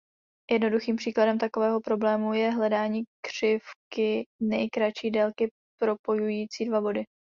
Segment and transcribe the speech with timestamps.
[0.51, 7.03] Jednoduchým příkladem takového problému je hledání křivky nejkratší délky propojující dva body.